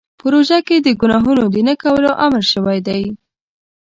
[0.19, 3.03] په روژه کې د ګناهونو د نه کولو امر شوی دی.